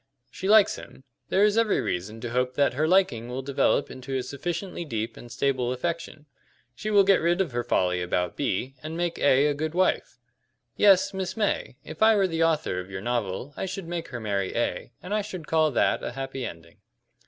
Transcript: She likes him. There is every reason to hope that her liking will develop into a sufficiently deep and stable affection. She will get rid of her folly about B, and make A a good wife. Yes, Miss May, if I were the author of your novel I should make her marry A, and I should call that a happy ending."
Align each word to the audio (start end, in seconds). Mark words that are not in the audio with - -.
She 0.31 0.49
likes 0.49 0.77
him. 0.77 1.03
There 1.29 1.43
is 1.43 1.59
every 1.59 1.79
reason 1.79 2.21
to 2.21 2.31
hope 2.31 2.55
that 2.55 2.73
her 2.73 2.87
liking 2.87 3.29
will 3.29 3.43
develop 3.43 3.91
into 3.91 4.17
a 4.17 4.23
sufficiently 4.23 4.83
deep 4.83 5.15
and 5.15 5.31
stable 5.31 5.71
affection. 5.71 6.25
She 6.73 6.89
will 6.89 7.03
get 7.03 7.21
rid 7.21 7.39
of 7.39 7.51
her 7.51 7.63
folly 7.63 8.01
about 8.01 8.35
B, 8.35 8.73
and 8.81 8.97
make 8.97 9.19
A 9.19 9.45
a 9.45 9.53
good 9.53 9.75
wife. 9.75 10.17
Yes, 10.75 11.13
Miss 11.13 11.37
May, 11.37 11.77
if 11.83 12.01
I 12.01 12.15
were 12.15 12.25
the 12.25 12.43
author 12.43 12.79
of 12.79 12.89
your 12.89 13.01
novel 13.01 13.53
I 13.55 13.67
should 13.67 13.87
make 13.87 14.07
her 14.07 14.19
marry 14.19 14.55
A, 14.55 14.91
and 15.03 15.13
I 15.13 15.21
should 15.21 15.45
call 15.45 15.69
that 15.69 16.01
a 16.01 16.13
happy 16.13 16.47
ending." 16.47 16.77